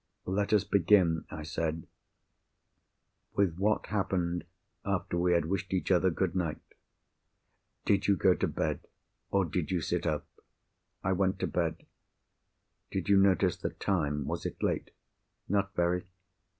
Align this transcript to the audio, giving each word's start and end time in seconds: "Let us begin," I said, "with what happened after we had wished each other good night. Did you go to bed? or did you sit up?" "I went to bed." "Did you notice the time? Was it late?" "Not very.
"Let 0.25 0.51
us 0.51 0.63
begin," 0.63 1.25
I 1.29 1.43
said, 1.43 1.85
"with 3.35 3.57
what 3.59 3.85
happened 3.85 4.45
after 4.83 5.15
we 5.15 5.33
had 5.33 5.45
wished 5.45 5.75
each 5.75 5.91
other 5.91 6.09
good 6.09 6.35
night. 6.35 6.57
Did 7.85 8.07
you 8.07 8.17
go 8.17 8.33
to 8.33 8.47
bed? 8.47 8.79
or 9.29 9.45
did 9.45 9.69
you 9.69 9.79
sit 9.79 10.07
up?" 10.07 10.25
"I 11.03 11.11
went 11.11 11.37
to 11.41 11.45
bed." 11.45 11.85
"Did 12.89 13.09
you 13.09 13.17
notice 13.17 13.57
the 13.57 13.69
time? 13.69 14.25
Was 14.25 14.43
it 14.43 14.63
late?" 14.63 14.89
"Not 15.47 15.75
very. 15.75 16.07